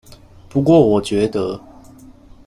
[0.49, 1.61] 不過我覺得